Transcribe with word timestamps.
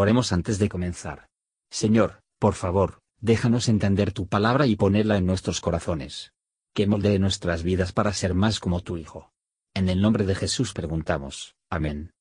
Oremos 0.00 0.32
antes 0.32 0.58
de 0.58 0.70
comenzar. 0.70 1.28
Señor, 1.70 2.22
por 2.38 2.54
favor, 2.54 3.02
déjanos 3.20 3.68
entender 3.68 4.12
tu 4.12 4.28
palabra 4.28 4.64
y 4.64 4.74
ponerla 4.74 5.18
en 5.18 5.26
nuestros 5.26 5.60
corazones. 5.60 6.32
Que 6.72 6.86
moldee 6.86 7.18
nuestras 7.18 7.62
vidas 7.62 7.92
para 7.92 8.14
ser 8.14 8.32
más 8.32 8.60
como 8.60 8.80
tu 8.80 8.96
Hijo. 8.96 9.30
En 9.74 9.90
el 9.90 10.00
nombre 10.00 10.24
de 10.24 10.34
Jesús 10.34 10.72
preguntamos. 10.72 11.54
Amén. 11.68 12.14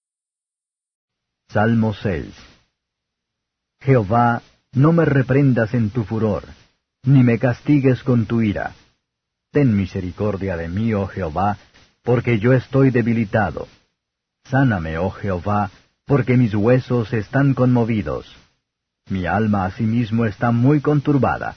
Salmo 1.48 1.94
6 1.94 2.36
Jehová, 3.80 4.42
no 4.74 4.92
me 4.92 5.06
reprendas 5.06 5.74
en 5.74 5.90
tu 5.90 6.04
furor, 6.04 6.44
ni 7.04 7.24
me 7.24 7.40
castigues 7.40 8.04
con 8.04 8.26
tu 8.26 8.42
ira. 8.42 8.76
Ten 9.52 9.78
misericordia 9.78 10.58
de 10.58 10.68
mí, 10.68 10.94
oh 10.94 11.08
Jehová, 11.08 11.58
porque 12.04 12.40
yo 12.40 12.52
estoy 12.52 12.92
debilitado. 12.92 13.70
Sáname, 14.44 14.98
oh 14.98 15.12
Jehová, 15.12 15.72
porque 16.10 16.38
mis 16.38 16.56
huesos 16.56 17.14
están 17.14 17.54
conmovidos. 17.54 18.26
Mi 19.12 19.28
alma 19.28 19.66
asimismo 19.66 20.26
está 20.26 20.50
muy 20.50 20.82
conturbada. 20.82 21.56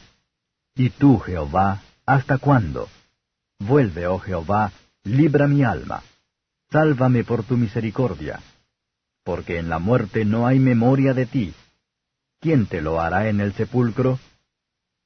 ¿Y 0.74 0.90
tú, 0.90 1.18
Jehová, 1.20 1.80
hasta 2.04 2.36
cuándo? 2.36 2.90
Vuelve, 3.58 4.06
oh 4.06 4.18
Jehová, 4.18 4.70
libra 5.04 5.48
mi 5.48 5.64
alma. 5.64 6.02
Sálvame 6.70 7.24
por 7.24 7.44
tu 7.44 7.56
misericordia. 7.56 8.40
Porque 9.24 9.56
en 9.56 9.70
la 9.70 9.78
muerte 9.78 10.26
no 10.26 10.46
hay 10.46 10.58
memoria 10.58 11.14
de 11.14 11.24
ti. 11.24 11.54
¿Quién 12.38 12.66
te 12.66 12.82
lo 12.82 13.00
hará 13.00 13.30
en 13.30 13.40
el 13.40 13.54
sepulcro? 13.54 14.18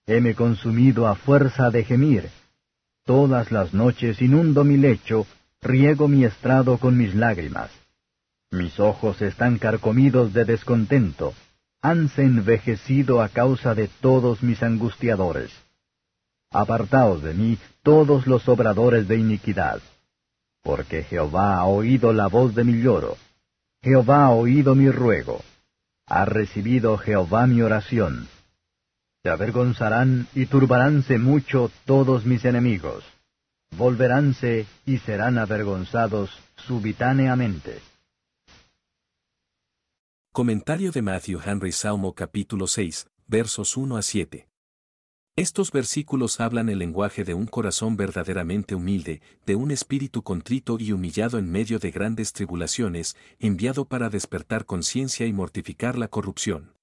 Heme 0.06 0.34
consumido 0.34 1.06
a 1.06 1.14
fuerza 1.14 1.70
de 1.70 1.84
gemir. 1.84 2.30
Todas 3.04 3.52
las 3.52 3.72
noches 3.72 4.20
inundo 4.20 4.64
mi 4.64 4.76
lecho, 4.76 5.24
riego 5.62 6.08
mi 6.08 6.24
estrado 6.24 6.78
con 6.78 6.98
mis 6.98 7.14
lágrimas. 7.14 7.70
Mis 8.50 8.78
ojos 8.78 9.20
están 9.22 9.58
carcomidos 9.58 10.32
de 10.32 10.44
descontento, 10.44 11.34
hanse 11.82 12.22
envejecido 12.22 13.20
a 13.20 13.28
causa 13.28 13.74
de 13.74 13.88
todos 14.00 14.42
mis 14.42 14.62
angustiadores. 14.62 15.50
Apartaos 16.50 17.22
de 17.22 17.34
mí 17.34 17.58
todos 17.82 18.26
los 18.26 18.48
obradores 18.48 19.08
de 19.08 19.18
iniquidad, 19.18 19.80
porque 20.62 21.02
Jehová 21.02 21.56
ha 21.56 21.64
oído 21.64 22.12
la 22.12 22.28
voz 22.28 22.54
de 22.54 22.64
mi 22.64 22.80
lloro, 22.80 23.16
Jehová 23.82 24.24
ha 24.24 24.30
oído 24.30 24.74
mi 24.74 24.90
ruego, 24.90 25.42
ha 26.06 26.24
recibido 26.24 26.96
Jehová 26.98 27.46
mi 27.46 27.62
oración. 27.62 28.28
Se 29.22 29.30
avergonzarán 29.30 30.28
y 30.34 30.46
turbaránse 30.46 31.18
mucho 31.18 31.70
todos 31.84 32.24
mis 32.24 32.44
enemigos, 32.44 33.04
volveránse 33.76 34.66
y 34.86 34.98
serán 34.98 35.36
avergonzados 35.36 36.30
subitáneamente. 36.56 37.80
Comentario 40.36 40.92
de 40.92 41.00
Matthew 41.00 41.40
Henry 41.46 41.72
Salmo 41.72 42.14
capítulo 42.14 42.66
6, 42.66 43.06
versos 43.26 43.74
1 43.74 43.96
a 43.96 44.02
7. 44.02 44.46
Estos 45.34 45.72
versículos 45.72 46.40
hablan 46.40 46.68
el 46.68 46.78
lenguaje 46.78 47.24
de 47.24 47.32
un 47.32 47.46
corazón 47.46 47.96
verdaderamente 47.96 48.74
humilde, 48.74 49.22
de 49.46 49.56
un 49.56 49.70
espíritu 49.70 50.22
contrito 50.22 50.76
y 50.78 50.92
humillado 50.92 51.38
en 51.38 51.50
medio 51.50 51.78
de 51.78 51.90
grandes 51.90 52.34
tribulaciones, 52.34 53.16
enviado 53.38 53.86
para 53.86 54.10
despertar 54.10 54.66
conciencia 54.66 55.24
y 55.24 55.32
mortificar 55.32 55.96
la 55.96 56.08
corrupción. 56.08 56.74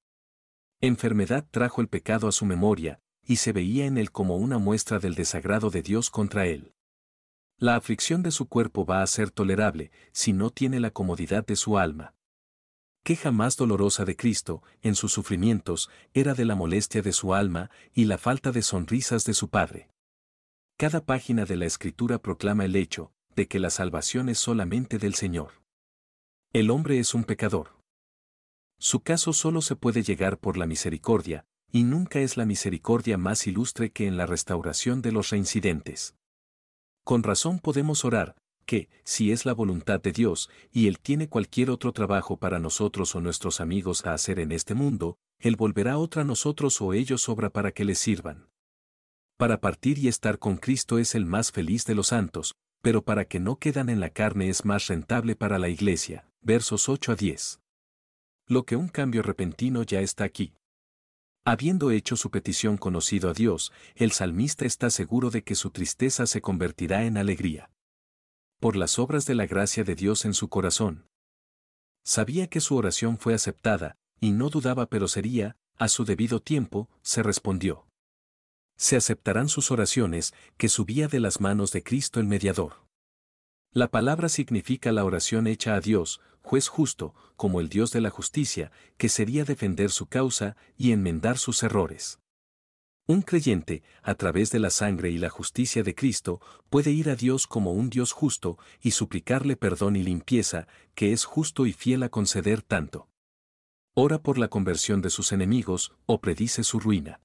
Enfermedad 0.81 1.45
trajo 1.51 1.79
el 1.81 1.89
pecado 1.89 2.27
a 2.27 2.31
su 2.31 2.47
memoria, 2.47 3.01
y 3.23 3.35
se 3.35 3.51
veía 3.51 3.85
en 3.85 3.99
él 3.99 4.11
como 4.11 4.35
una 4.37 4.57
muestra 4.57 4.97
del 4.97 5.13
desagrado 5.13 5.69
de 5.69 5.83
Dios 5.83 6.09
contra 6.09 6.47
él. 6.47 6.73
La 7.59 7.75
aflicción 7.75 8.23
de 8.23 8.31
su 8.31 8.47
cuerpo 8.47 8.83
va 8.83 9.03
a 9.03 9.07
ser 9.07 9.29
tolerable, 9.29 9.91
si 10.11 10.33
no 10.33 10.49
tiene 10.49 10.79
la 10.79 10.89
comodidad 10.89 11.45
de 11.45 11.55
su 11.55 11.77
alma 11.77 12.12
queja 13.03 13.31
más 13.31 13.57
dolorosa 13.57 14.05
de 14.05 14.15
Cristo, 14.15 14.63
en 14.81 14.95
sus 14.95 15.11
sufrimientos, 15.11 15.89
era 16.13 16.33
de 16.33 16.45
la 16.45 16.55
molestia 16.55 17.01
de 17.01 17.13
su 17.13 17.33
alma 17.33 17.69
y 17.93 18.05
la 18.05 18.17
falta 18.17 18.51
de 18.51 18.61
sonrisas 18.61 19.25
de 19.25 19.33
su 19.33 19.49
Padre. 19.49 19.89
Cada 20.77 21.05
página 21.05 21.45
de 21.45 21.57
la 21.57 21.65
Escritura 21.65 22.19
proclama 22.19 22.65
el 22.65 22.75
hecho, 22.75 23.11
de 23.35 23.47
que 23.47 23.59
la 23.59 23.69
salvación 23.69 24.29
es 24.29 24.39
solamente 24.39 24.97
del 24.97 25.15
Señor. 25.15 25.51
El 26.53 26.71
hombre 26.71 26.99
es 26.99 27.13
un 27.13 27.23
pecador. 27.23 27.77
Su 28.79 29.01
caso 29.01 29.33
solo 29.33 29.61
se 29.61 29.75
puede 29.75 30.03
llegar 30.03 30.39
por 30.39 30.57
la 30.57 30.65
misericordia, 30.65 31.45
y 31.71 31.83
nunca 31.83 32.19
es 32.19 32.37
la 32.37 32.45
misericordia 32.45 33.17
más 33.17 33.47
ilustre 33.47 33.91
que 33.91 34.07
en 34.07 34.17
la 34.17 34.25
restauración 34.25 35.01
de 35.01 35.11
los 35.11 35.29
reincidentes. 35.29 36.15
Con 37.03 37.23
razón 37.23 37.59
podemos 37.59 38.05
orar, 38.05 38.35
que, 38.63 38.89
si 39.03 39.31
es 39.31 39.45
la 39.45 39.53
voluntad 39.53 40.01
de 40.01 40.11
Dios, 40.11 40.49
y 40.71 40.87
Él 40.87 40.99
tiene 40.99 41.29
cualquier 41.29 41.69
otro 41.69 41.91
trabajo 41.91 42.37
para 42.37 42.59
nosotros 42.59 43.15
o 43.15 43.21
nuestros 43.21 43.61
amigos 43.61 44.05
a 44.05 44.13
hacer 44.13 44.39
en 44.39 44.51
este 44.51 44.73
mundo, 44.73 45.17
Él 45.39 45.55
volverá 45.55 45.97
otra 45.97 46.23
a 46.23 46.25
nosotros 46.25 46.81
o 46.81 46.93
ellos 46.93 47.21
sobra 47.21 47.49
para 47.49 47.71
que 47.71 47.85
les 47.85 47.99
sirvan. 47.99 48.47
Para 49.37 49.59
partir 49.59 49.97
y 49.99 50.07
estar 50.07 50.39
con 50.39 50.57
Cristo 50.57 50.99
es 50.99 51.15
el 51.15 51.25
más 51.25 51.51
feliz 51.51 51.85
de 51.85 51.95
los 51.95 52.07
santos, 52.07 52.55
pero 52.81 53.03
para 53.03 53.25
que 53.25 53.39
no 53.39 53.57
quedan 53.57 53.89
en 53.89 53.99
la 53.99 54.09
carne 54.09 54.49
es 54.49 54.65
más 54.65 54.87
rentable 54.87 55.35
para 55.35 55.59
la 55.59 55.69
iglesia. 55.69 56.27
Versos 56.41 56.89
8 56.89 57.13
a 57.13 57.15
10. 57.15 57.59
Lo 58.47 58.63
que 58.65 58.75
un 58.75 58.89
cambio 58.89 59.21
repentino 59.21 59.83
ya 59.83 60.01
está 60.01 60.23
aquí. 60.23 60.53
Habiendo 61.45 61.91
hecho 61.91 62.15
su 62.15 62.29
petición 62.29 62.77
conocido 62.77 63.29
a 63.29 63.33
Dios, 63.33 63.73
el 63.95 64.11
salmista 64.11 64.65
está 64.65 64.89
seguro 64.89 65.29
de 65.29 65.43
que 65.43 65.55
su 65.55 65.71
tristeza 65.71 66.25
se 66.25 66.41
convertirá 66.41 67.03
en 67.05 67.17
alegría 67.17 67.69
por 68.63 68.77
las 68.77 68.97
obras 68.97 69.25
de 69.25 69.35
la 69.35 69.45
gracia 69.45 69.83
de 69.83 69.93
Dios 69.93 70.23
en 70.23 70.33
su 70.33 70.47
corazón. 70.47 71.05
Sabía 72.05 72.47
que 72.47 72.61
su 72.61 72.77
oración 72.77 73.17
fue 73.17 73.33
aceptada, 73.33 73.97
y 74.21 74.31
no 74.31 74.49
dudaba 74.49 74.85
pero 74.85 75.09
sería, 75.09 75.57
a 75.77 75.89
su 75.89 76.05
debido 76.05 76.39
tiempo, 76.39 76.89
se 77.01 77.23
respondió. 77.23 77.85
Se 78.77 78.95
aceptarán 78.95 79.49
sus 79.49 79.69
oraciones, 79.69 80.33
que 80.55 80.69
subía 80.69 81.09
de 81.09 81.19
las 81.19 81.41
manos 81.41 81.73
de 81.73 81.83
Cristo 81.83 82.21
el 82.21 82.25
mediador. 82.25 82.87
La 83.73 83.91
palabra 83.91 84.29
significa 84.29 84.93
la 84.93 85.03
oración 85.03 85.45
hecha 85.47 85.75
a 85.75 85.81
Dios, 85.81 86.21
juez 86.41 86.69
justo, 86.69 87.13
como 87.35 87.59
el 87.59 87.67
Dios 87.67 87.91
de 87.91 87.99
la 87.99 88.11
justicia, 88.11 88.71
que 88.95 89.09
sería 89.09 89.43
defender 89.43 89.91
su 89.91 90.05
causa 90.05 90.55
y 90.77 90.93
enmendar 90.93 91.37
sus 91.37 91.63
errores. 91.63 92.21
Un 93.05 93.21
creyente, 93.21 93.83
a 94.01 94.15
través 94.15 94.49
de 94.51 94.59
la 94.59 94.69
sangre 94.69 95.09
y 95.09 95.17
la 95.17 95.29
justicia 95.29 95.83
de 95.83 95.93
Cristo, 95.93 96.39
puede 96.69 96.91
ir 96.91 97.09
a 97.09 97.15
Dios 97.15 97.47
como 97.47 97.73
un 97.73 97.89
Dios 97.89 98.13
justo 98.13 98.57
y 98.81 98.91
suplicarle 98.91 99.57
perdón 99.57 99.97
y 99.97 100.03
limpieza, 100.03 100.67
que 100.95 101.11
es 101.11 101.25
justo 101.25 101.65
y 101.65 101.73
fiel 101.73 102.03
a 102.03 102.09
conceder 102.09 102.61
tanto. 102.61 103.09
Ora 103.93 104.23
por 104.23 104.37
la 104.37 104.47
conversión 104.47 105.01
de 105.01 105.09
sus 105.09 105.33
enemigos 105.33 105.93
o 106.05 106.21
predice 106.21 106.63
su 106.63 106.79
ruina. 106.79 107.19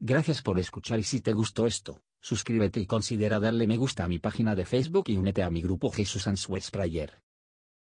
Gracias 0.00 0.42
por 0.42 0.58
escuchar 0.58 0.98
y 0.98 1.04
si 1.04 1.20
te 1.20 1.32
gustó 1.32 1.66
esto, 1.66 2.02
suscríbete 2.20 2.80
y 2.80 2.86
considera 2.86 3.38
darle 3.38 3.68
me 3.68 3.76
gusta 3.76 4.04
a 4.04 4.08
mi 4.08 4.18
página 4.18 4.56
de 4.56 4.66
Facebook 4.66 5.04
y 5.08 5.16
únete 5.16 5.44
a 5.44 5.50
mi 5.50 5.62
grupo 5.62 5.90
Jesús 5.92 6.26
Answers 6.26 6.72
Prayer. 6.72 7.22